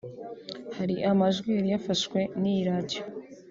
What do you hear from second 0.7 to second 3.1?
Hari amajwi yari yafashwe n’iyi Radiyo